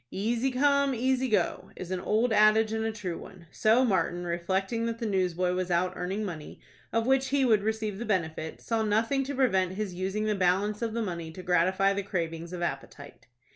[0.09, 3.45] "Easy come, easy go," is an old adage and a true one.
[3.51, 6.59] So Martin, reflecting that the newsboy was out earning money,
[6.91, 10.81] of which he would receive the benefit, saw nothing to prevent his using the balance
[10.81, 13.27] of the money to gratify the cravings of appetite.